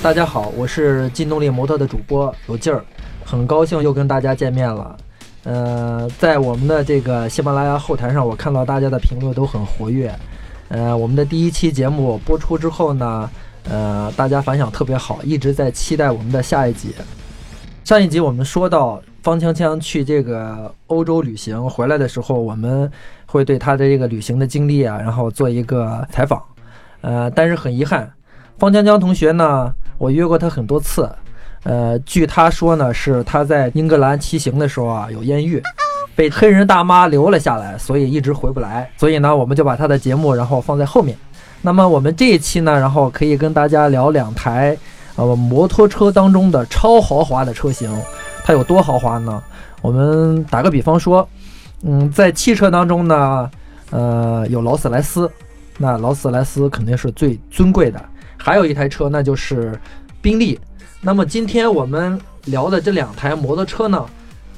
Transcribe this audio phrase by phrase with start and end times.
[0.00, 2.84] 大家好，我是劲动力模特的主播有劲儿，
[3.24, 4.96] 很高兴又跟大家见面了。
[5.42, 10.14] 呃，在我们的这个喜马拉雅后台上，我看到大家的评论都很活跃。
[10.68, 13.28] 呃，我们的第一期节目播出之后呢，
[13.68, 16.94] 呃，大家反响特别好，一直在期待我们的下一集。
[17.84, 22.90] 上一集我们说到方锵锵去这个欧洲旅行回来的时候，我们
[23.26, 26.40] 会对他的这个旅行的经历啊，然后做一个采访。
[27.00, 28.10] 呃，但是很遗憾，
[28.58, 29.74] 方锵锵同学呢。
[29.98, 31.10] 我约过他很多次，
[31.64, 35.60] 呃，据他说呢，是他在英格兰骑行的时候啊有艳遇，
[36.14, 38.88] 被黑人大妈留了下来，所以一直回不来。
[38.96, 41.18] 所以呢，我们就把他的节目然后放在后面。
[41.60, 44.76] 那么我们这一期呢，然后可以跟大家聊两台
[45.16, 47.92] 呃摩托车当中的超豪华的车型，
[48.44, 49.42] 它有多豪华呢？
[49.82, 51.28] 我们打个比方说，
[51.82, 53.50] 嗯，在汽车当中呢，
[53.90, 55.28] 呃，有劳斯莱斯，
[55.76, 58.00] 那劳斯莱斯肯定是最尊贵的。
[58.38, 59.78] 还有一台车，那就是
[60.22, 60.58] 宾利。
[61.00, 64.04] 那么今天我们聊的这两台摩托车呢，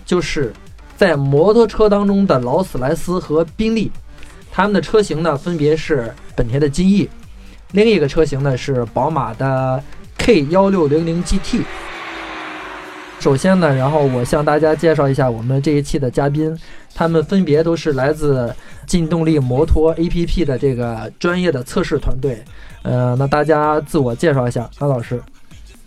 [0.07, 0.53] 就是
[0.97, 3.91] 在摩托车当中的劳斯莱斯和宾利。
[4.53, 7.09] 它们的车型呢，分别是本田的金翼，
[7.73, 9.83] 另一个车型呢是宝马的
[10.19, 11.63] K 幺六零零 GT。
[13.21, 16.59] 首先呢，然后我向大家介绍一下我们这一期的嘉宾，
[16.95, 18.51] 他们分别都是来自
[18.87, 22.43] 劲动力摩托 APP 的这个专业的测试团队。
[22.83, 25.21] 呃，那大家自我介绍一下，安老师。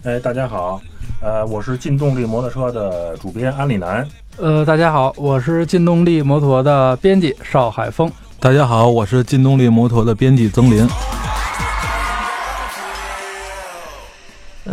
[0.04, 0.80] 哎，大家好，
[1.24, 4.08] 呃，我是劲动力摩托车的主编安里南。
[4.38, 8.12] 呃，大家好，我是劲动力摩托的编辑邵海峰。
[8.40, 10.88] 大家好，我是劲动力摩托的编辑曾林。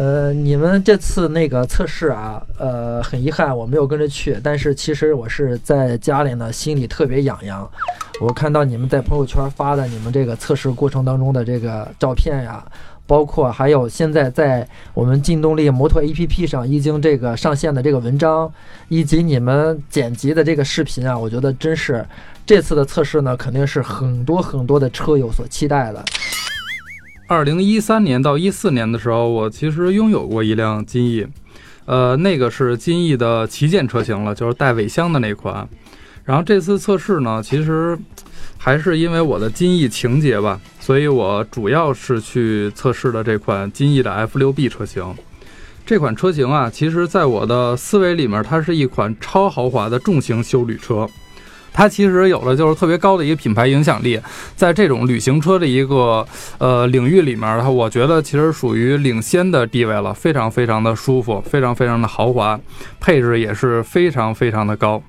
[0.00, 7.70] 呃，你们这次那个测试啊，呃，很遗憾我没有跟着去，但是其实我是在家里呢，心里特别痒痒。
[8.18, 12.64] 我看到你们在朋友圈发的你们这个测试过程当中的这个照片呀，
[13.06, 18.50] 包括还有现在在我们劲动力摩托 APP 上已经这个上线的这个文章，
[18.88, 22.02] 以及你们剪辑的这个视频啊，我觉得真是
[22.46, 26.02] 这次的测试呢，肯定是很多很多的车友所期待的。
[27.30, 31.24] 二零一三年到一四年的时候，我其实拥有过一辆金翼，
[31.84, 35.68] 呃，那个是金翼的旗舰车型了，就是带尾箱的那款。
[36.24, 37.96] 然后这次测试呢，其实
[38.58, 45.14] 还是因为我的金翼情节吧，所以我主要是去测试的这款金翼的 F6B 车型。
[45.86, 51.08] 这款车型啊，其实在我的思维里面，它是一款超豪华的重型休旅车。
[51.72, 54.20] 它其实有了就是特别高的一个品牌影响力，
[54.56, 56.26] 在这种旅行车的一个
[56.58, 62.58] 呃领域里面，它我觉得其实属于领先的地位了，非常非常的舒服，非常非常的豪华，
[63.00, 65.02] 配置也是非常非常的高。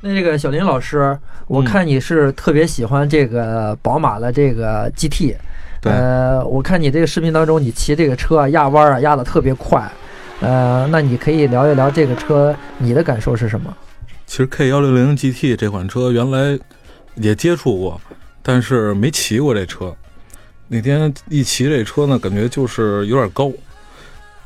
[0.00, 5.34] 那这个小林老师，我看你是特别喜欢这个宝马的这个 GT，
[5.82, 9.86] 呃，我看你这个视频当中，你骑这个车啊压弯啊压的特别快，
[10.40, 13.76] 呃，那你可以聊一聊这个车你的感受是什么？
[14.30, 16.56] 其实 K 幺六零 GT 这款车原来
[17.16, 18.00] 也接触过，
[18.44, 19.92] 但是没骑过这车。
[20.68, 23.52] 那天一骑这车呢，感觉就是有点高，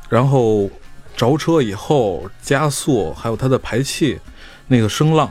[0.09, 0.67] 然后
[1.15, 4.19] 着车以后加速，还有它的排气
[4.69, 5.29] 那个声浪，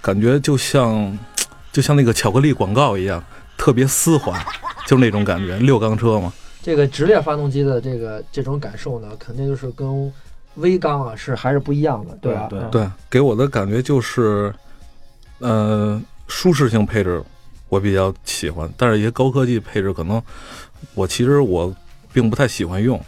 [0.00, 1.18] 感觉就像
[1.70, 3.22] 就像那个巧克力广告一样，
[3.58, 4.42] 特别丝滑，
[4.86, 5.58] 就那种感觉。
[5.58, 6.32] 六缸车嘛，
[6.62, 10.10] 这个直列发动机的这个这种感受呢，肯定就是跟。
[10.56, 12.46] 微缸啊，是还是不一样的，对吧？
[12.50, 14.52] 对对，给我的感觉就是，
[15.38, 17.22] 呃，舒适性配置
[17.68, 20.22] 我比较喜欢，但是一些高科技配置可能
[20.94, 21.74] 我其实我
[22.12, 23.00] 并不太喜欢用。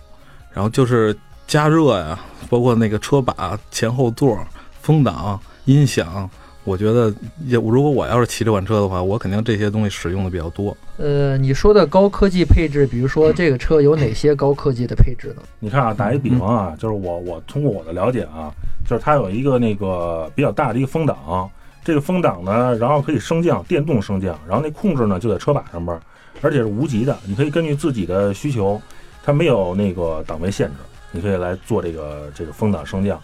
[0.53, 1.17] 然后就是
[1.47, 4.39] 加热呀，包括那个车把、前后座、
[4.81, 6.29] 风挡、音响。
[6.65, 7.13] 我觉得，
[7.45, 10.77] 也如果我要是骑这款车的话，我肯定这些东西使用的比较多。
[10.97, 15.43] 呃，你说的高科技配置，比如说这个车有哪些高科技的配置呢？
[15.59, 18.53] 你看啊，打一比方啊，就是我我通过我的了解啊，
[18.89, 21.51] 就是它有一个那个比较大的一个风挡，
[21.85, 25.99] 这个风挡呢，然后可以升降，电动升降，然后那控制呢就在车把上边，
[26.43, 28.81] 而且是无极的，你可以根据自己的需求，
[29.25, 30.75] 它没有那个档位限制，
[31.11, 33.21] 你可以来做这个这个风挡升降。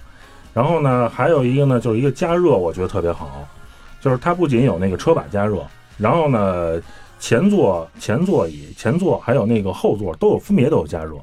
[0.54, 3.46] 然后呢，还有一个呢，就是一个加热，我觉得特别好，
[4.00, 5.64] 就是它不仅有那个车把加热，
[5.96, 6.80] 然后呢，
[7.20, 11.14] 前座、前座椅、前座还有那个后座都有分别都有加热，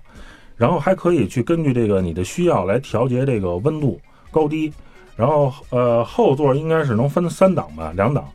[0.56, 4.00] 然后还可以去根据这个你的需要来调节这个温度
[4.32, 4.72] 高低，
[5.16, 8.26] 然后呃后座应该是能分三档吧，两档，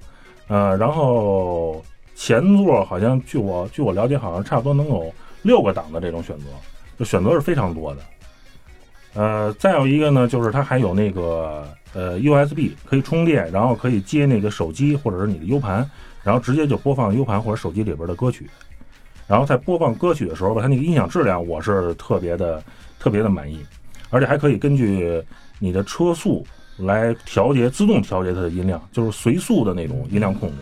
[0.49, 1.83] 呃，然后
[2.15, 5.11] 前座好像据我据我了解，好像差不多能有
[5.43, 6.45] 六个档的这种选择，
[6.99, 8.01] 就选择是非常多的。
[9.15, 15.89] 呃，再有一个呢，就是它还有那个呃 USB 可以充电，然后可以接那个手机或者是你的 U 盘，
[16.23, 18.49] 然后直接就播放 U 盘或者手机里边的歌曲。
[19.27, 22.63] 然后在播放歌曲的时候吧，它那个音响质量我是特别的
[22.99, 23.65] 特别的满意，
[24.11, 25.23] 而且还可以根据
[25.59, 26.47] 你的车速
[26.79, 30.57] 来调节自动调节它的音量，就是随速的那种音量控制。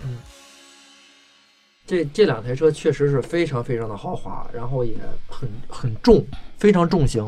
[1.89, 4.93] 这这两台车确实是非常非常的豪华，然后也
[5.27, 6.23] 很很重，
[6.59, 7.27] 非常重型。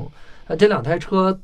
[0.48, 1.40] 呃，这两台车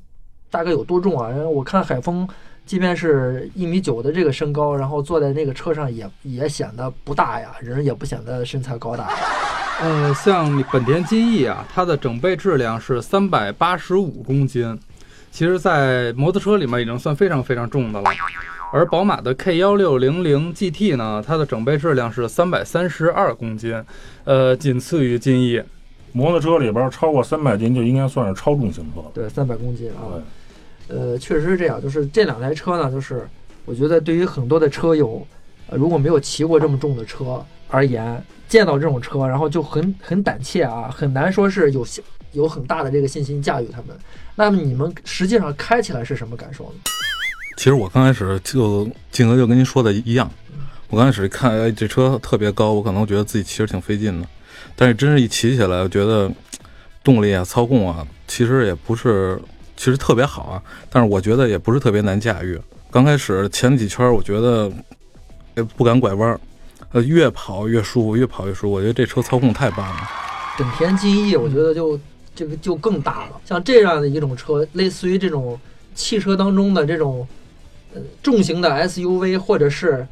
[0.51, 1.31] 大概有多重啊？
[1.31, 2.29] 我看海峰，
[2.67, 9.09] 即便是一米九的这个身高，然后坐在那个车上也也显得不大呀，人也不显得身材高大。
[9.81, 14.79] 呃，像本田金翼啊，它的整备质量是三百八十五公斤，
[15.31, 18.11] 其实，在摩托车里面已经算非常非常重的了。
[18.77, 23.83] 而宝马的 K 幺六零零 GT 呢，它的整备质量是三百三十二公斤，
[24.25, 25.63] 呃，仅次于金翼。
[26.13, 29.11] 摩托车里边超过三百斤就应该算是超重型车了。
[29.15, 30.21] 对，三百公斤啊。
[30.89, 33.27] 对，呃，确实是这样，就是这两台车呢，就是
[33.65, 35.27] 我觉得对于很多的车友，
[35.69, 41.87] 呃，如果没有骑过这么重的车而言，见到这种车，然后就很很胆怯啊，很难说是有
[42.33, 43.97] 有很大的这个信心驾驭它们。
[44.35, 46.81] 那么你们实际上开起来是什么感受呢？
[47.57, 50.31] 其实我刚开始就静哥就跟您说的一样，
[50.89, 54.29] 我刚开始看哎这车特别高，我可能觉得自己骑着挺费劲的，
[54.77, 56.31] 但是真是一骑起来，我觉得
[57.03, 59.41] 动力啊、操控啊，其实也不是
[59.75, 62.61] 其实特别好啊，但是我觉得也不是特别难驾驭。
[62.91, 64.71] 刚开始前几圈我觉得
[65.57, 66.39] 也不敢拐弯，
[66.93, 68.73] 呃，越跑越舒服，越跑越舒服。
[68.73, 70.11] 我觉得这车操控太棒了。
[70.59, 71.99] 本田金翼我觉得就
[72.35, 75.59] 这个就更大了，像这样的一种车，类似于这种
[75.95, 77.27] 汽车当中的这种。
[78.23, 80.07] 重型的 SUV，或者是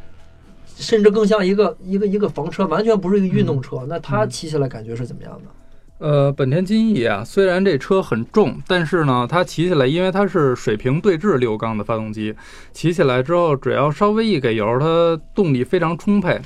[0.76, 3.84] 甚至更像一个一个一个房车，完全不是一个运动车。
[3.88, 5.50] 那它骑起来感觉是怎么样的？
[5.98, 12.34] 呃，本田金翼啊，虽然这车很重，但是呢，它骑起来，因为它是水平对置六缸的发动机，
[12.72, 16.40] 骑起来之后，只要稍微一给油，它动力非常充沛。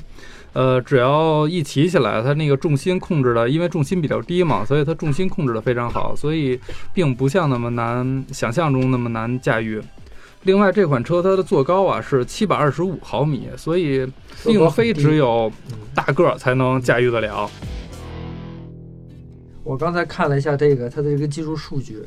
[0.53, 6.61] 呃，只要一骑起来，它那个重心控制的，因为重心比较低嘛，所以它重心控制的非常好，所以
[6.93, 9.81] 并不像那么难，想象中那么难驾驭。
[10.45, 14.07] 另外，这款车它的座高啊是七百二十五毫米，所以
[14.45, 15.51] 并非只有
[15.95, 17.51] 大个儿才能驾驭得了。
[19.65, 22.03] 我刚才看了一下这个它的这个技术数据，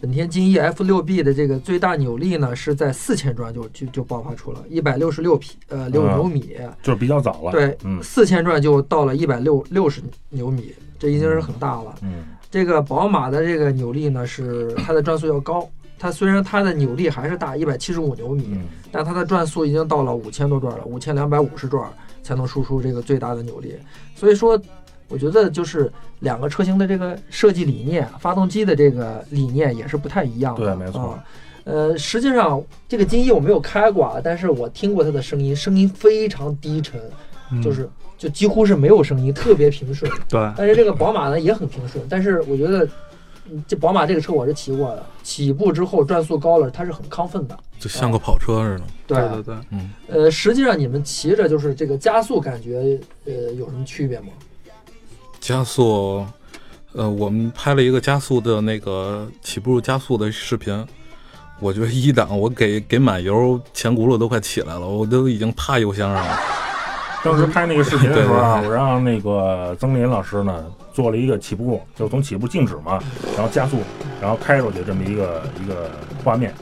[0.00, 7.52] 本田金翼 F 六 B 的这个最大扭力呢是在四千转就就就爆发出了一百六十六匹呃六牛米，就是比较早了。
[7.52, 11.94] 对，嗯，四千转就到了一百六六十牛米，这已经是很大了。
[12.02, 15.66] 嗯，这个宝马的这个扭力呢是它的转速要高。
[15.98, 18.56] 它虽然它的扭力还是大一百七十五牛米，
[18.92, 21.90] 但它的转速已经到了五千多转了，五千两百五十转
[22.22, 23.74] 才能输出这个最大的扭力。
[24.14, 24.60] 所以说，
[25.08, 25.90] 我觉得就是
[26.20, 30.76] 两个车型的这个设计理念、发动机的这个理念也是不太一样的。
[30.76, 31.18] 对，没错。
[31.64, 37.00] 呃，实际上这个金翼我没有开过，啊，但是我听过它的声音，声音非常低沉，
[37.60, 40.10] 就是就几乎是没有声音，特别平顺。
[40.28, 40.52] 对。
[40.56, 42.88] 但是这个宝马呢也很平顺，但是我觉得。
[43.66, 48.84] 这宝马这个车我是骑过的，起步之后转速高了，它是很亢奋的，就像个跑车似的。
[49.06, 49.90] 对对对，嗯。
[50.08, 54.28] 呃，实际上你们骑着就是这个加速感觉，呃，有什么区别吗？
[55.40, 56.26] 加速，
[56.92, 60.86] 呃，我们拍了一个加速的那个起步加速的视频，
[61.60, 66.38] 我觉得一档我给给满油，前轱辘都快起来了，我都已经趴油箱上了。
[67.24, 70.66] 当时拍那个视频的时候啊，我让那个曾林老师呢。
[70.98, 73.00] 做了一个起步，就是从起步静止嘛，
[73.36, 73.76] 然后加速，
[74.20, 75.88] 然后开出去这么一个一个
[76.24, 76.52] 画面。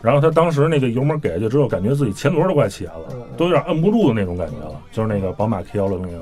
[0.00, 4.80] 然后他当时那个油门给下去之后，感觉自己前轮都快起来了，都有点摁不住的那种感觉了。
[4.92, 6.20] 就是那个宝马 K 幺六零零。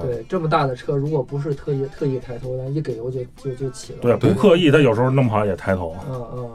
[0.00, 3.98] 对，这么大的车，如果不是特意特意抬头，一给油就就就起了。
[4.00, 5.96] 对，不刻意，他有时候弄不好也抬头。
[6.08, 6.50] 嗯嗯。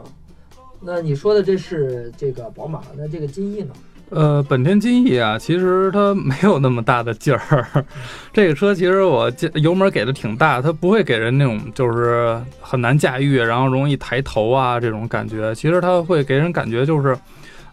[0.80, 3.74] 那你说的这是这个宝马，那这个金翼呢？
[4.10, 7.84] 呃，本田金翼啊，其实它没有那么大的劲儿。
[8.32, 15.52] 这个车其实我油门给的挺大，它不会给人那种就是很难驾驭，然后容易抬头啊这种感觉。
[15.56, 17.18] 其实它会给人感觉就是，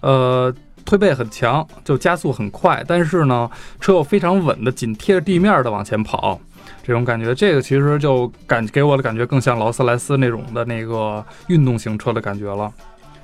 [0.01, 0.51] 呃，
[0.83, 3.47] 推背很强，就加速很快，但是呢，
[3.79, 6.39] 车又非常稳的紧贴着地面的往前跑，
[6.81, 12.71] 这种感觉，这个其实就感给我的感觉更像劳斯莱斯那种的那个运动型车的感觉了。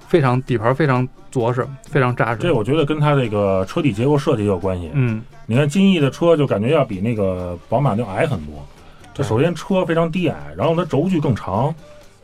[0.10, 2.40] 非常底盘非常着实，非常扎实。
[2.42, 4.90] 这我觉得跟它这个车体结构设计有关系。
[4.94, 8.56] 嗯，你看金翼的车就感觉要比那个宝马要矮很多。
[9.14, 11.74] 这首先车非常低矮，然后它轴距更长，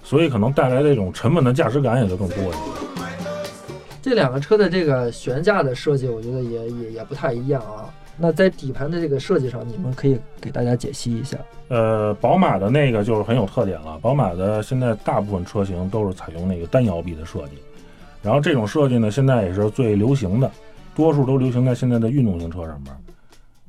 [0.04, 2.58] 所以可能带来这种沉稳的驾驶感也就更多一些。
[4.02, 7.86] 这两个车的这个悬架的设计，我觉得也也也不太一样啊。
[8.18, 11.38] 那在底盘的这个设计上，你们可以给大家解析一下。
[11.68, 14.00] 呃，宝马的那个就是很有特点了。
[14.00, 17.58] 宝马的现在大部分车型都是采用那个单摇臂的设计。
[18.26, 20.52] 然后这种设计呢，现在也是最流行的，
[20.96, 22.92] 多数都流行在现在的运动型车上面。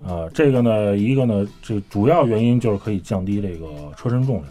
[0.03, 3.67] 啊，这个呢，一个呢，这主要原因就是可以降低这个
[3.99, 4.47] 车身重量，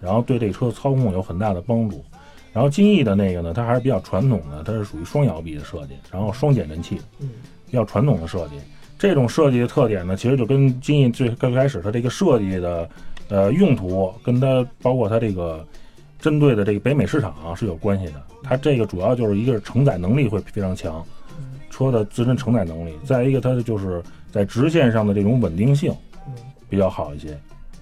[0.00, 2.04] 然后对这车操控有很大的帮助。
[2.52, 7.30] 然后金翼的那个呢，它还是比较传统的，它是属于双摇臂的设计，然后双减震器，嗯
[7.66, 8.54] 比较传统的设计。
[8.98, 12.88] 这种设计的特点呢，其实就跟金翼最刚开始它这个设计的
[13.28, 15.64] 呃用途，跟它包括它这个
[16.18, 18.22] 针对的这个北美市场、是有关系的。
[18.42, 21.04] 它这个主要就是一个是承载能力会非常强，
[21.70, 25.94] 车的自身承载能力，再一个它的就是在直线上的这种稳定性
[26.68, 27.36] 比较好一些。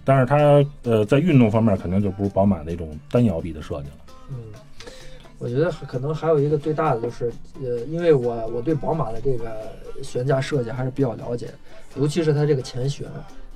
[0.04, 4.14] 但是它呃在运动方面肯定就不如宝马那种单摇臂的设计了。
[4.30, 4.36] 嗯，
[5.38, 9.50] 我觉得可能还有一个最大的就是，呃，因为我我对宝马的这个
[10.02, 11.48] 悬架设计还是比较了解，
[11.96, 13.06] 尤其是它这个前悬，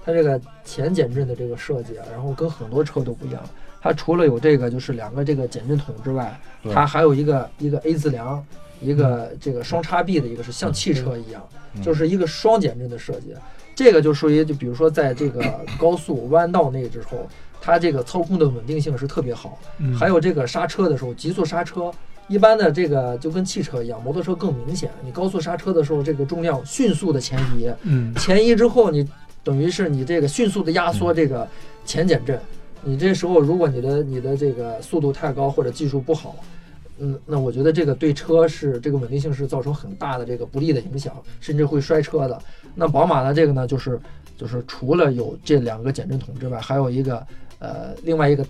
[0.04, 3.42] 它这个前减震的这个设计啊，然后跟很多车都不一样。
[3.80, 6.38] 它除了有这个就是两个这个减震筒之外，
[6.72, 8.44] 它还有一个一个 A 字梁，
[8.80, 11.42] 一个这个双叉臂的一个是像汽车一样，
[11.74, 13.34] 嗯就是一个双减震的设计。
[13.74, 15.40] 这个就属于就比如说在这个
[15.78, 17.28] 高速弯道内之后，
[17.60, 19.56] 它这个操控的稳定性是特别好。
[19.78, 21.92] 嗯还有这个刹车的时候，急速刹车，
[22.26, 24.90] 一般的这个就跟汽车一样，摩托车更明显。
[25.04, 29.08] 你高速刹车的时候，这个重量迅速的前移，嗯前移之后，你
[29.44, 31.46] 等于是你这个迅速的压缩这个
[31.84, 32.36] 前减震。
[32.84, 36.36] 你这时候如果你的你的这个速度太高或者技术不好，
[36.98, 42.40] 嗯，那我觉得这个对车是这个稳定性是造成很大的这个不利的影响，甚至会摔车的。
[42.74, 44.00] 那宝马的这个呢，就是
[44.36, 47.26] 就是除了有这两个减震筒之外，还有一个
[47.58, 48.44] 呃另外一个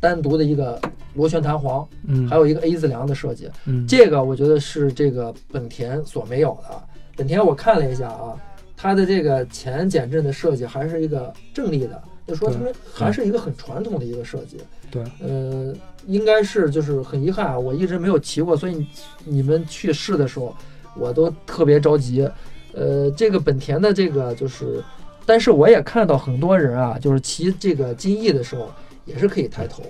[0.00, 0.80] 单独的一个
[1.14, 3.50] 螺旋弹簧，嗯，还有一个 A 字梁的设计。
[3.66, 6.82] 嗯这个我觉得是这个本田所没有的。
[7.14, 8.36] 本田我看了一下啊，
[8.76, 14.58] 它的这个前减震的设计还是一个正立的，就说他们还是一个很传统的一个设计。
[14.90, 15.74] 对，呃，
[16.06, 18.88] 应该是就是很遗憾啊，我一直没有骑过，所以你
[19.24, 20.54] 你们去试的时候，
[20.96, 22.28] 我都特别着急。
[22.74, 24.82] 呃，这个本田的这个就是，
[25.26, 28.70] 但是我也看到很多人啊，就是骑这个金翼的时候
[29.04, 29.82] 也是可以抬头，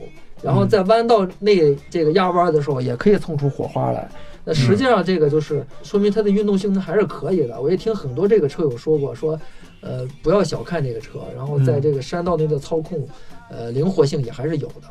[0.42, 4.10] 然后在弯道内这个压弯的时候也可以蹭出火花来。
[4.44, 7.60] 那实际上这个就是说明它的运动性能还是可以的。
[7.60, 9.38] 我也听很多这个车友说过，说
[9.80, 13.06] 呃不要小看这个车，然后在这个山道内的操控，
[13.50, 14.82] 呃灵活性也还是有的。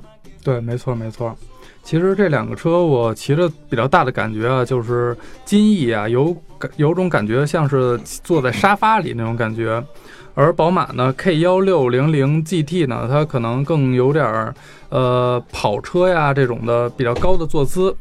[0.42, 1.36] 对，没错没错。
[1.84, 9.84] 其实这两个车我骑着比较大的感觉啊，就是金翼啊，有感有种感觉像是坐在沙发里那种感觉，
[10.34, 14.54] 而宝马呢 K 幺六零零 GT 呢，它可能更有点儿
[14.90, 17.94] 呃跑车呀这种的比较高的坐姿。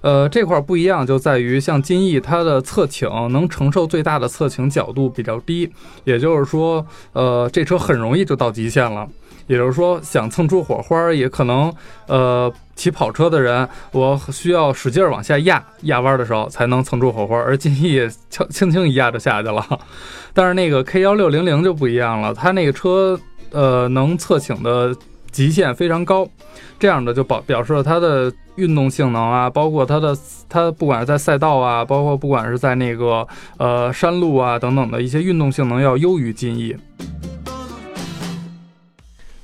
[0.00, 5.70] 呃，这块不一样就在于像金翼它的侧倾能承受最大的侧倾角度比较低，
[6.04, 9.08] 也就是说，呃，这车很容易就到极限了。
[9.48, 11.72] 也就是说，想蹭出火花，也可能，
[12.06, 19.66] 呃，骑跑车的人，我需要使劲往下压，压弯的时候才能蹭出火花，而金翼轻轻轻一压就下去了。
[20.34, 23.18] 但是那个 K 幺六零零就不一样了，它那个车，
[23.50, 24.94] 呃，能侧倾的
[25.38, 26.28] 极限非常高，
[26.80, 30.18] 这样的就表表示了它的运动性能啊，包括它的
[30.48, 33.24] 它不管是在赛道啊，包括不管是在那个
[33.56, 36.76] 呃山路啊等等的一些运动性能要优于金翼。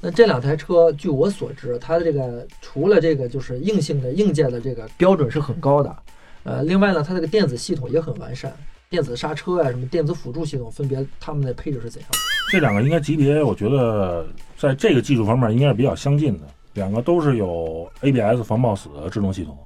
[0.01, 5.97] 那这两台车，据我所知，它的这个除了这个就是硬性的硬件的这个标准是很高的，
[6.43, 8.53] 呃，另外呢，它这个电子系统也很完善，
[8.91, 12.19] 电子刹车啊，什么电子辅助系统，分别它们的配置是怎样的？
[12.51, 14.27] 这两个应该级别，我觉得
[14.65, 16.45] 在这个技术方面应该是比较相近的。
[16.73, 19.57] 两个都是有 ABS 防抱死的制动系统，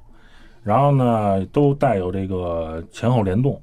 [0.63, 3.55] 然后呢都带有这个前后联动，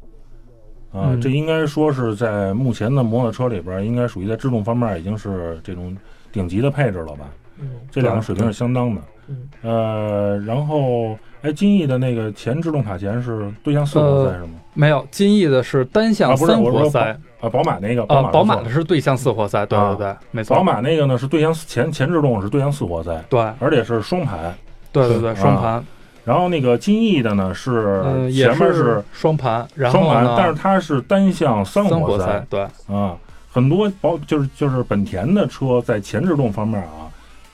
[0.91, 5.95] 啊、嗯这应该说是在目前的摩托车里边，应该属于在制动方面已经是这种
[6.31, 7.29] 顶级的配置了吧？
[7.59, 9.01] 嗯这两个水平是相当的。
[9.27, 14.53] 嗯，呃，然后哎，金翼的那个前制动卡钳是对向四活塞是吗？
[14.75, 20.55] 没有，金翼的是单向啊，不是，三活塞，啊，宝马那个，呃，马宝马的的是对向四活塞，对对对，没错。
[20.55, 24.53] 宝马那个呢是对向前前制动是对向四活塞，对而且是双排。
[24.91, 25.83] 对对对，啊双盘，
[26.23, 33.17] 然后那个金翼的呢是前面是双盘，然后双盘，但是，它是单向三三活活塞，对，啊。
[33.51, 37.07] 很多宝就是就是本田的车在前制动方面啊，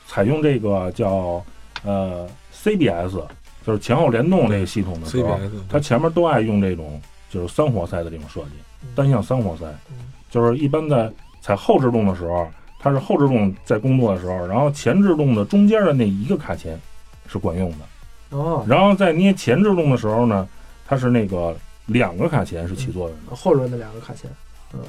[0.07, 1.43] 采用这个叫
[1.85, 3.21] 呃 CBS，
[3.63, 6.99] 就是前后联动这个系统的时候，CBS 它前面都爱用这种
[7.31, 8.49] 就是三活塞的这种设计，
[8.93, 11.09] 单向三活塞嗯，就是一般在
[11.41, 12.45] 踩后制动的时候，
[12.77, 16.77] 它是后制动在工作的时候，然后前制动的中间的那一个卡钳
[17.27, 20.47] 是管用的，哦，然后在捏前制动的时候呢，
[20.85, 23.35] 它是那个两个卡钳是起作用的。
[23.35, 24.29] 后轮的两个卡钳，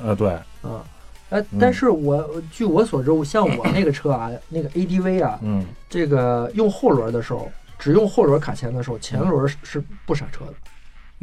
[0.04, 0.30] 呃，对，
[0.62, 0.84] 啊。
[1.30, 10.52] 哎，嗯但是我据我所知，像我那个车啊，那个 ADV 啊，嗯，这个用后轮的时候，只用后轮卡钳的时候，前轮是是不刹车的。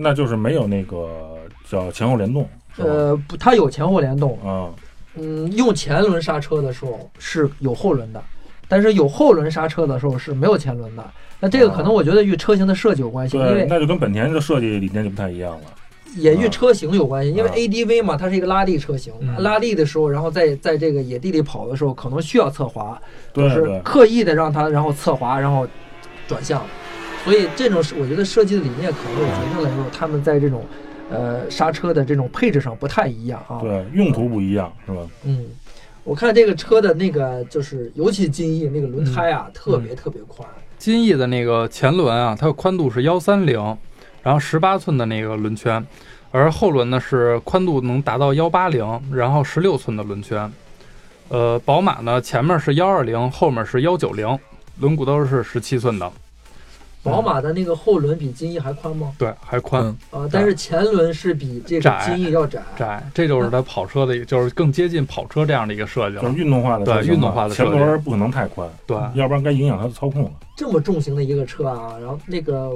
[0.01, 1.37] 那就是没有那个
[1.69, 4.69] 叫前后联动，呃，不，它有前后联动，啊，
[5.15, 8.23] 嗯，用前轮刹车的时候是有后轮的，
[8.67, 11.03] 但是有后轮刹车的时候是没有前轮的。
[11.41, 15.61] 那这个可能我觉得与车型的设计有关系，因，为那就跟本田的设计理念就不太一样了。
[16.15, 22.99] 也与车型有关系，因为啊 ADV 嘛，它是一个拉力车型，嗯拉力的时候，然后在在这个野地里跑的时候，可能需要侧滑，
[23.33, 25.67] 就是刻意的让它然后侧滑，然后
[26.27, 26.65] 转向。
[27.23, 30.65] 所以这种是我觉得设计的理念可能也决定了，就是他们在这种
[31.11, 33.59] 呃刹车的这种配置上不太一样啊。
[33.61, 35.01] 对，用途不一样是吧？
[35.25, 35.45] 嗯，
[36.03, 40.47] 我看这个车的那个就是，尤其金翼那个轮胎啊，特别特别宽。
[40.77, 43.59] 金翼的那个前轮啊，它的宽度是幺三零，
[44.23, 45.85] 然后十八寸的那个轮圈，
[46.31, 50.49] 而后轮呢是宽度能达到幺八零，然后十六寸的轮圈。
[51.27, 54.25] 呃，宝马呢前面是幺二零，后面是幺九零，
[54.79, 56.09] 轮毂都是十七寸的，
[57.01, 59.13] 宝马的那个后轮比金翼还宽吗？
[59.17, 59.83] 对，还宽。
[60.11, 62.61] 嗯啊，但是前轮是比这个窄金翼要窄。
[62.77, 66.21] 窄，这就是它跑车的， 就是更接近跑车这样的一个设计了。
[66.21, 70.31] 就是运动化的对运动化的前设计轮不可能太宽，对，要不然该影响它的操控了。
[70.57, 72.71] 这么重型的一个车啊，然后那个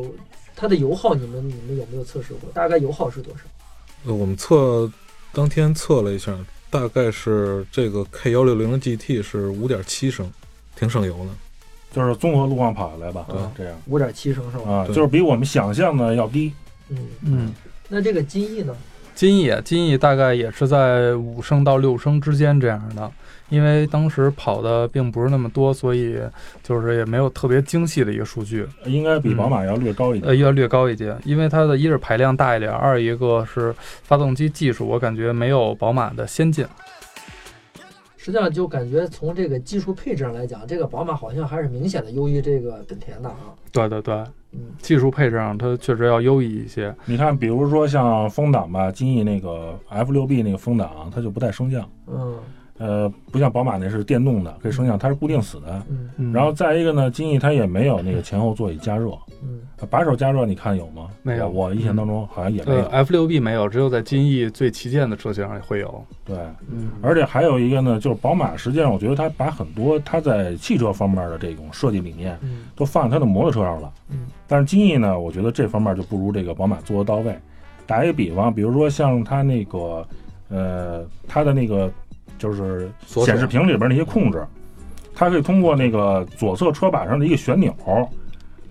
[0.56, 2.50] 它的油耗，你们你们有没有测试过？
[2.54, 3.42] 大概油耗是多少？
[4.06, 4.90] 呃我们测
[5.34, 6.34] 当天测了一下，
[6.70, 10.32] 大概是这个 K 幺六零 GT 是五点七升，
[10.76, 11.30] 挺省油的。
[11.94, 13.38] 就是综合路况跑下来吧，对。
[13.56, 13.74] 这样。
[13.88, 14.70] 五点七升是吧？
[14.70, 14.96] 啊，对。
[14.96, 16.52] 就是比我们想象的要低。
[16.90, 17.54] 嗯，嗯，
[17.88, 18.76] 那这个金翼呢？
[19.16, 23.10] 金翼，金翼大概也是在五升到六升之间这样的，
[23.50, 26.20] 因为当时跑的并不是那么多，所以
[26.64, 33.72] 就是也没有特别精细的一个数据，应该比宝马要略高一呃，要略高一些，因为它的一是排量大一点，二一个是
[34.02, 36.66] 发动机技术，我感觉没有宝马的先进。
[38.24, 43.54] 实际上就感觉从这个技术配置上来讲，这个宝马好像还是明显的优于这个本田的啊。
[43.70, 44.16] 对对对，
[44.54, 46.96] 嗯，技术配置上它确实要优异一些。
[47.04, 52.40] 你看，比如说像风挡吧，金翼那个 F 六 B 那个风挡，它就不带升降，嗯
[52.86, 55.82] 呃，不像宝马那是电动的，可以升降，它是固定死的。
[55.90, 61.08] 嗯嗯、然后再一个呢，金翼它也没有那个前后座椅加热，嗯，把手加热你看有吗？
[61.22, 62.86] 没有我我印象当中好像也没呃有。
[62.88, 66.04] F 六 B 没有，只有在金翼最旗舰的车型上会有。
[66.26, 66.36] 对，
[66.70, 73.90] 嗯，而且还有一个呢，就是宝马，实际上我觉得它把很多它在汽车方面的这种设计理念嗯都放在它的摩托车上了。
[74.12, 77.34] 嗯但是金翼呢，我觉得这方面就不如这个宝马做的到位。
[77.86, 80.08] 打一个比方，比如说像它那个，
[80.50, 81.92] 呃，它的那个
[82.44, 84.46] 就是显示屏里边那些控制，
[85.16, 87.74] 它可以通过那个左侧车把上的一个旋钮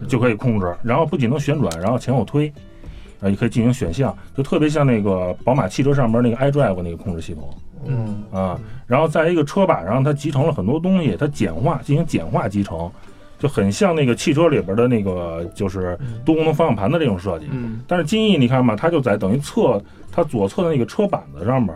[0.07, 2.53] 就可以控制，然后不仅能旋转，然后前后推，
[3.23, 7.49] 啊，也可以进行选项，就特别像那个宝马汽车上边那个 iDrive 那个控制系统。
[7.87, 12.91] 嗯啊，然后在一个车把上，它集成了很多东西，它简化进行简化集成，
[13.39, 17.47] 就很像那个汽车里边的那个就是多功能方向盘的这种设计。
[17.51, 19.83] 嗯但是金翼你看嘛，它就在等于侧
[20.13, 21.75] 它左侧的那个车板子上面，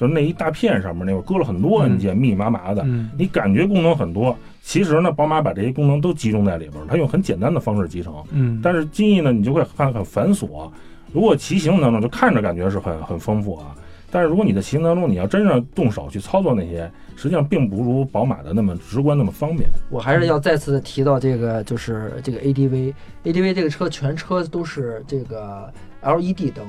[0.00, 8.14] 就是那一大片上面那块搁了很多按键，密密麻麻的，嗯你感觉功能很多，其实呢，宝马把这些功能都集中在里边，它用很简单的方式集成。
[8.30, 10.70] 嗯，但是金翼呢，你就会看很繁琐。
[11.12, 13.76] 如果骑行当中就看着感觉是很很丰富啊，
[14.10, 19.68] 但是如果你在骑行当中你要真正动手去操作那些，实际上并不如宝马的那么直观那么方便。
[19.90, 26.64] 我还是要再次地提到这个，就是这个 ADV，ADV 这个车全车都是这个 LED 灯。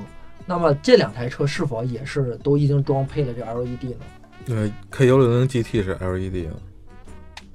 [0.46, 4.04] 那么这两台车是否也是都已经装配了这 LED 呢？
[4.48, 6.54] 呃，K 幺六零 GT 是 LED 啊，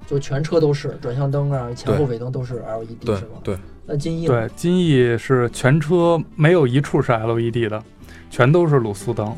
[0.07, 3.39] 就全车都是转向灯啊，前后尾灯都是 LED 对是吗？
[3.43, 4.47] 对，那金翼呢？
[4.47, 7.83] 对，金翼是全车没有一处是 LED 的，
[8.29, 9.35] 全都是卤素灯。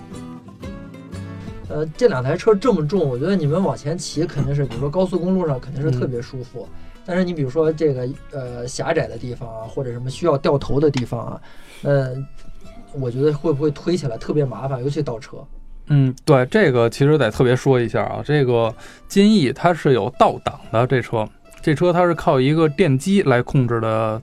[1.69, 6.67] 呃，这两台车这么重，我觉得你们往前骑肯定是，比如说高速公路上肯定是特别舒服。
[7.05, 11.41] 但是你比如说这个呃狭窄的地方啊，或者什么需要掉头的地方啊，
[11.81, 12.15] 呃，
[12.93, 15.37] 我觉得会不会推起来特别麻烦，尤其倒车。
[15.87, 18.73] 嗯，对，这个其实得特别说一下啊，这个
[19.07, 21.27] 金翼它是有倒档的，这车，
[21.61, 24.21] 这车它是靠一个电机来控制的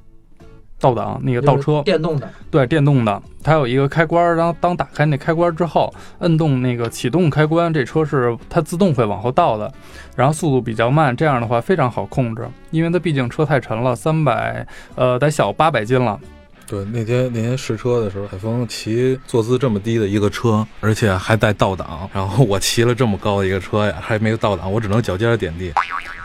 [0.78, 9.72] 倒档，那个倒就是车，电动的，对，电动的，它有一个开关，然后当打开那开关之后，摁动那个启动开关，这车是它自动会往后倒的，
[10.14, 16.20] 然后速度比较慢，这样的话非常好控制，因为它毕竟车太沉了，三百呃得小八百斤了，
[16.66, 25.72] 对，那天那天试车的时候，海峰骑坐姿这么低的一个车，而且还带倒档，然后我骑了这么高的一个车呀，还没有倒档，我只能脚尖儿点地，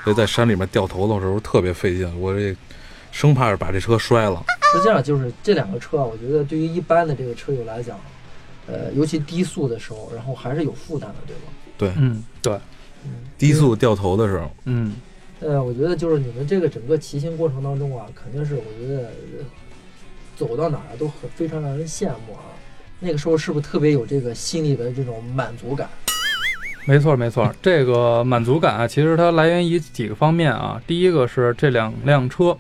[0.04, 2.56] 所以在山里面掉头的时候特别费劲，我这
[3.12, 4.44] 生怕是把这车摔了。
[4.74, 8.00] 实际上就是这两个车啊，我觉得对于一般的这个车友来讲，
[8.66, 11.42] 呃，尤其低速的时候，然后还是有负担的，对吧？
[11.78, 12.54] 对，嗯，对，
[13.04, 14.96] 嗯，低速掉头的时候，嗯，
[15.40, 19.46] 呃，我觉得就是你们这个整个骑行过程当中啊，肯定是我觉得呃
[20.42, 22.50] 走到哪儿都很非常让人羡慕啊。
[23.00, 25.88] 那个时候是不是特别有这个心里的这种满足感？
[26.86, 30.82] 没错，没错，这个满足感啊，其实它来源于几个方面啊。
[30.88, 32.58] 第一个是这两辆车，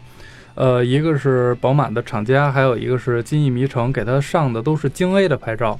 [0.53, 5.79] 呃，一个是宝马的厂家，还有一个是金翼迷城给它上的都是京 A 的牌照，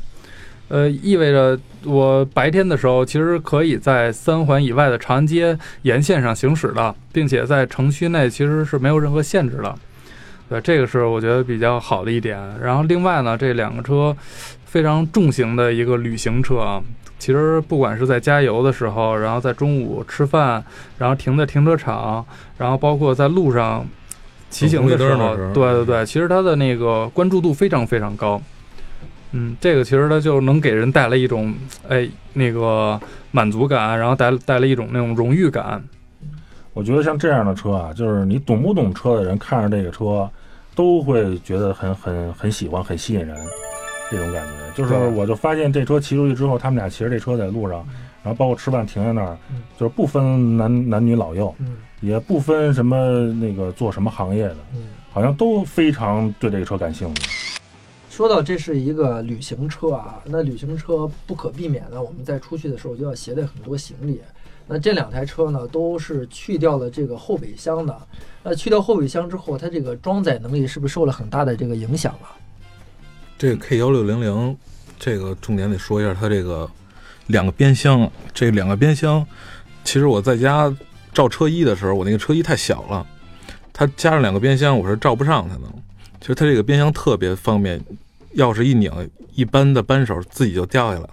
[0.70, 9.78] 呃，意味着我白天的时候其实可以在三环以外的长安街沿线上行驶的，并且在城区内其实是没有任何限制的。
[10.52, 12.38] 对，这个是我觉得比较好的一点。
[12.62, 14.14] 然后另外呢，这两个车
[14.66, 16.84] 非常重型的一个旅行车啊。
[17.18, 20.62] 其实不管是在加油的时候，然后在中午吃饭，
[20.98, 22.26] 然后停在停车场，
[22.58, 23.88] 然后包括在路上
[24.50, 28.42] 骑行的时候，对对对，其实它的那个关注度非常非常高。
[29.32, 31.54] 嗯，这个其实它就能给人带来一种
[31.88, 33.00] 哎那个
[33.32, 35.82] 满足感，然后带带来一种那种荣誉感。
[36.74, 40.30] 我觉得像这样的车啊，就是你懂不懂车的人看着这个车，
[40.76, 43.38] 都会觉得很很很喜欢，很吸引人。
[44.10, 47.78] 这种感觉，就是我就发现这车骑出去之后，他们俩骑着这车在路上，
[48.22, 49.38] 然后包括吃饭停在那儿，
[49.78, 51.56] 就是不分男男女老幼，
[52.02, 54.58] 也不分什么那个做什么行业的，
[55.14, 57.30] 好像都非常对这个车感兴趣。
[58.10, 64.20] 说到这是一个旅行车啊，那旅行车不可避免的，我们在出去的时候就要携带很多行李。
[64.74, 67.94] 那这两台车呢，都是去掉了这个后备箱的。
[68.42, 72.32] 那去掉后备箱之后，它这个装载能力是不是受了很大的这个影响啊？
[73.38, 74.58] 这个 K 幺六零零，
[74.98, 76.70] 这个重点得说一下，它这个
[77.28, 79.28] 两个边箱，这两个边箱，
[79.84, 80.74] 其实我在家
[81.14, 83.06] 照车衣的时候，我那个车衣太小了，
[83.74, 85.64] 它加上两个边箱，我是照不上它的。
[86.22, 87.78] 其实它这个边箱特别方便，
[88.38, 88.90] 钥匙一拧，
[89.34, 91.10] 一般的扳手自己就掉下来了，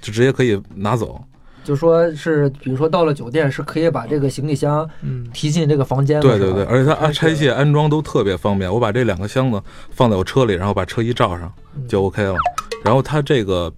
[0.00, 1.22] 就直接可以拿走。
[1.66, 4.88] 就说是，比如说到了酒店，是可以把这个行李箱
[5.34, 6.20] 提进这个房间。
[6.20, 8.72] 对对对，而且它安拆卸安装都特别方便。
[8.72, 11.52] 我把这两个箱子放在我车里，然后把车衣罩上
[11.88, 12.36] 就 OK 了。
[12.84, 13.72] 然后它这个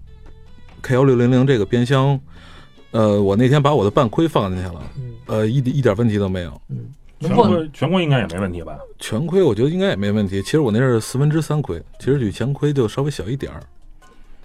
[0.83, 2.21] K 幺六零零这个边箱，
[2.91, 4.83] 呃，我那天把我的半盔放进去了，
[5.27, 6.61] 呃，一一点问题都没有。
[6.69, 6.77] 嗯，
[7.21, 8.77] 全盔全盔应该也没问题吧？
[8.99, 10.43] 全盔我觉得应该也没问题。
[10.43, 13.63] 其实我那是四分之三盔，其实比前盔就稍微小一点儿。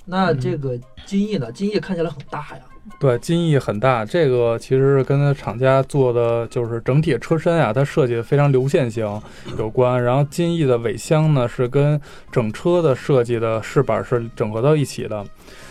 [0.05, 1.51] 那这个金翼呢？
[1.51, 2.61] 金翼看起来很大呀。
[2.99, 9.21] 对，金翼很大，这个其实是跟它厂家做的就是整体车身啊，它设计的非常流线型
[9.57, 10.01] 有关。
[10.03, 11.99] 然后金翼的尾箱呢，是跟
[12.31, 15.25] 整车的设计的饰板是整合到一起的，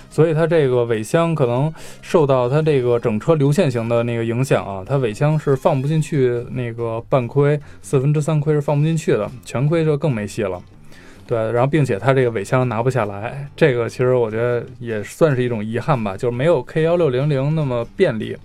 [0.08, 10.60] 所以它这个尾箱可能受到它这个整车流线型的那个影响啊，它尾箱是放不进去那个半盔，四分之三盔是放不进去的，全盔就更没戏了。
[11.32, 18.36] 对，然后并且它这个尾箱拿不下来，这个其实我觉得也算是一种遗憾吧，就是没有 K 幺六零零那么便利。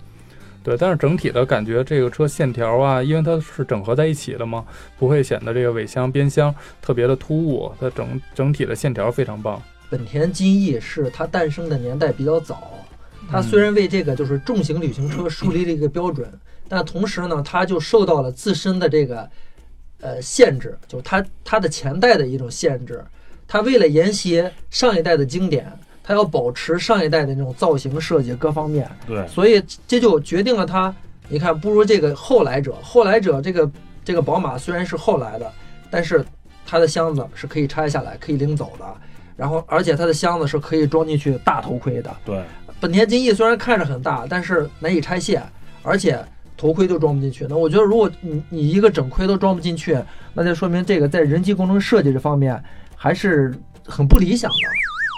[0.63, 4.63] 对，但是整体的感觉，这个车线条啊，因为它是整合在一起的嘛，
[4.97, 9.61] 不会显得这个尾箱边箱特别的突兀，它整整体的线条非常棒。
[9.89, 12.71] 本田金翼是它诞生的年代比较早，
[13.29, 16.25] 它虽然为这个就是重型旅行车树立了一个标准，
[16.69, 19.29] 但同时呢，它就受到了自身的这个。
[19.99, 23.03] 呃，限制就是它它的前代的一种限制，
[23.47, 25.67] 它为了沿袭上一代的经典，
[26.03, 28.87] 它要保持上一代的那种造型设计各方面。
[29.07, 30.93] 对，所以这就决定了它，
[31.27, 32.75] 你看不如这个后来者。
[32.81, 33.71] 后来者这个
[34.05, 35.51] 这个宝马虽然是后来的，
[35.89, 36.23] 但是
[36.65, 38.85] 它的箱子是可以拆下来可以拎走的，
[39.35, 42.15] 然后而且它的箱子是可以装进去大头盔的。
[42.23, 42.43] 对，
[42.79, 45.41] 本田金翼虽然看着很大，但是难以拆卸，
[45.81, 46.23] 而且。
[46.57, 49.97] 头盔都装不进去，那我觉得如果你你一个整盔都装不进去，
[50.33, 52.61] 那就说明这个在人机工程设计这方面
[52.95, 53.53] 还是
[53.85, 54.57] 很不理想的。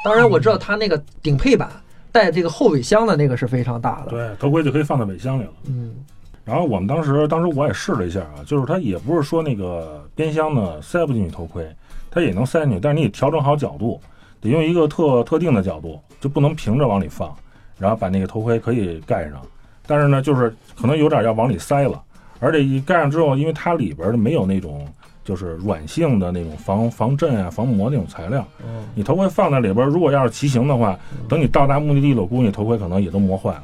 [0.04, 1.70] 当然我知道它那个顶配版
[2.12, 5.52] 带这个后尾箱的那个是非常大的，对，头盔就可以放在尾箱里了。
[5.68, 5.96] 嗯，
[6.44, 11.66] 然后我们当时当时我也试了一下啊，就是它也不是说那个边箱呢塞不进去头盔，
[12.12, 14.02] 它也能塞进去，但是你得调整好角度，
[14.42, 17.34] 得用一个特特定的角度，就不能平着往里放，
[17.78, 19.42] 然后把那个头盔可以盖上。
[19.90, 22.00] 但是呢，就是可能有点要往里塞了，
[22.40, 24.88] 而且一盖上之后，因为它里边的没有那种
[25.24, 28.48] 就是软性的那种防防震啊、防磨那种材料，
[28.94, 30.96] 你头盔放在里边，如果要是骑行的话，
[31.28, 33.64] 等你到达目的地了，我估计头盔可能也都磨坏了。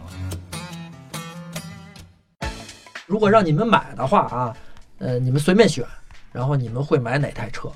[3.05, 4.57] 如果让你们买的话啊，
[4.97, 5.85] 呃，你们随便选，
[6.31, 7.69] 然后你们会买哪台车？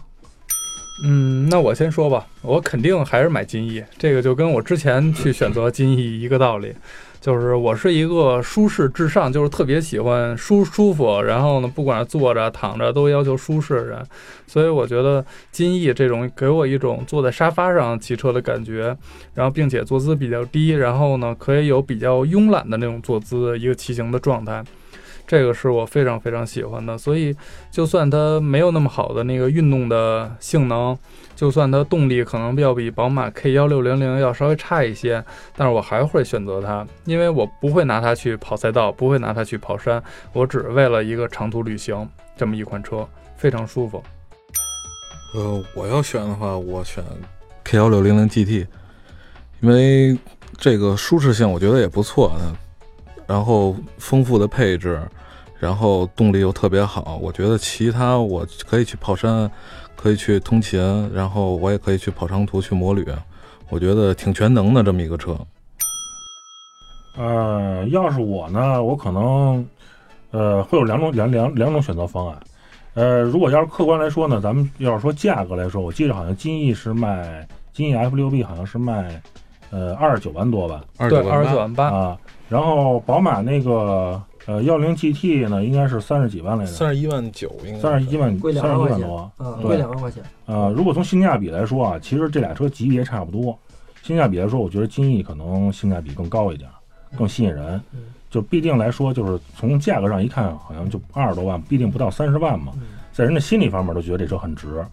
[1.01, 6.73] 嗯，那我先说吧，我肯定还是买金翼，这个就跟我之前去选择金翼一个道理。
[7.21, 14.01] 就是我是一个舒适至上，就是特别喜欢舒舒服，然后呢，不管是坐着躺着都要求舒适的人，
[14.47, 18.95] 所以我觉得金翼这种给我一种坐在沙发上骑车的感觉，
[19.33, 24.63] 然后并且坐姿比较低，然后呢可以有比较慵懒的那种坐姿，一个骑行的状态。
[25.29, 26.97] 这个是我非常非常喜欢的。
[26.97, 27.35] 所以，
[27.69, 30.97] 就算它没有那么好的那个运动的性能，
[31.35, 35.23] 就算它动力可能要比宝马 K 幺六零零要稍微差一些，
[35.55, 44.03] 但是我还会选择它，因为我不会拿它去跑赛道，不会拿它去跑山，我只为了一个长途旅行这么一款车，非常舒服。
[45.35, 47.03] 呃，我要选的话，我选
[47.63, 48.65] K 幺六零零 GT，
[49.61, 50.17] 因为
[50.57, 52.55] 这个舒适性我觉得也不错的，
[53.27, 54.99] 然后丰富的配置，
[55.59, 59.51] 然后动力又特别好，我觉得其他我可以去跑山，
[59.95, 60.79] 可以去通勤，
[61.13, 63.05] 然后我也可以去跑长途去摩旅，
[63.69, 65.37] 我觉得挺全能的这么一个车。
[67.17, 69.67] 呃，要是我呢，我可能
[70.31, 72.39] 呃会有两种两两两种选择方案。
[72.93, 79.21] 呃，如果要是客观来说呢，咱们要是说价格来说，我记得好像金翼是卖金翼 F 六 B 好像是卖
[79.69, 82.17] 呃二十九万多吧对，二九二十九万八，万八，啊，
[82.47, 89.31] 然后宝马那个呃幺零 GT 呢应该是三十几万来着，三十一万九应该三十一万贵三十两万块钱一万多，。
[89.37, 90.23] 嗯，对贵两万块钱。
[90.47, 93.55] 呃，如果从性价比来说啊，其实这俩车级别差不多。
[94.01, 96.67] 性价比来说，我觉得金逸可能性价比更高一点，
[97.15, 97.99] 更吸引人嗯。
[98.31, 102.73] 就必定来说，就是从价格上一看，好像就二十多万，毕竟不到三十万嘛。
[102.77, 102.81] 嗯
[103.11, 104.83] 在人的心理方面都觉得这车很值。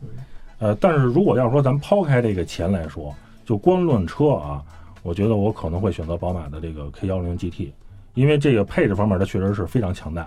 [0.59, 3.15] 呃，但是如果要说咱抛开这个钱来说，
[3.45, 4.61] 就光论车啊，
[5.03, 7.71] 我觉得我可能会选择宝马的这个 K 幺零 GT，
[8.17, 10.27] 因为这个配置方面它确实是非常强大，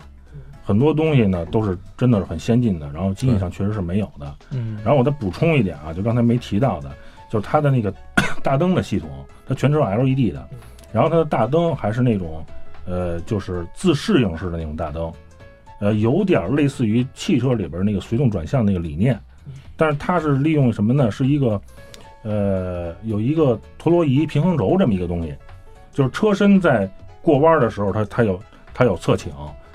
[0.64, 4.34] 很多东西呢都是真的是很先进的，然后经济上确实是没有的。
[4.52, 6.92] 嗯，然后我再补充一点啊，就刚才没提到的，
[7.30, 7.92] 就是它的那个
[8.42, 9.10] 大灯的系统，
[9.48, 10.48] 它全是 LED 的，
[10.94, 12.46] 然后它的大灯还是那种，
[12.86, 15.12] 呃，就是自适应式的那种大灯，
[15.80, 19.20] 呃，有点类似于汽车里边那个随动转向那个理念，
[19.76, 21.10] 但是它是利用什么呢？
[21.10, 21.60] 是一个，
[22.22, 25.36] 呃，有一个陀螺仪平衡轴这么一个东西，
[25.92, 26.88] 就是车身在
[27.22, 28.40] 过弯的时候，它它有
[28.74, 29.32] 它有侧倾，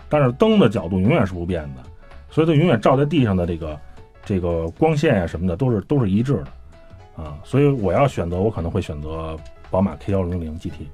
[0.08, 1.82] 但是灯的角度永远是不变的，
[2.30, 3.80] 所以它永远照在地上的这个
[4.24, 9.36] 这个光线呀、什么的都是都是一致的，啊，所以我要选择，我可能会选择
[9.70, 10.88] 宝马 K 幺零零 GT。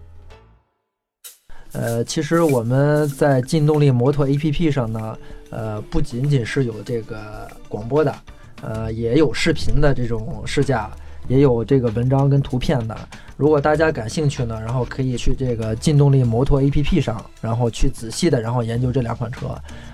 [1.73, 5.17] 呃，其实我们在劲动力摩托 APP 上呢，
[5.51, 8.13] 呃，不仅仅是有这个广播的，
[8.61, 10.91] 呃，也有视频的这种试驾，
[11.29, 12.97] 也有这个文章跟图片的。
[13.37, 19.49] 如果大家感兴趣呢，然后可以去这个劲动力摩托 APP 上，然后去仔细的然后研究这两款车。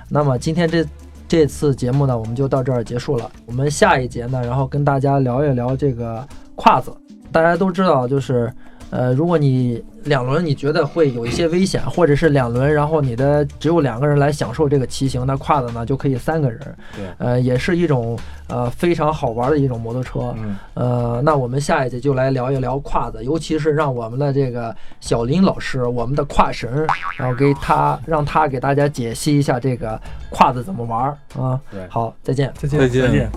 [0.08, 0.84] 那么今天这
[1.28, 3.30] 这次节目呢，我们就到这儿结束了。
[3.46, 6.92] 我们下一节呢，然后跟大家聊一聊这个胯子。
[7.32, 8.52] 大家都知道，就是
[8.90, 16.60] 呃，如果你两轮你觉得会有一些危险，或者是两轮，然后你的只有两个人来享受这个骑行，那胯子呢就可以三个人。
[16.94, 18.16] 对呃，也是一种
[18.48, 20.34] 呃非常好玩的一种摩托车。
[20.38, 31.60] 嗯，呃，那我们下一节就来聊一聊胯子，尤其是让我们的这个小林老师，我们的胯神，然后给他让他给大家解析一下这个胯子怎么玩儿啊。
[31.72, 32.52] 对好，再见。
[32.56, 32.88] 再见再。
[32.88, 33.30] 见再见。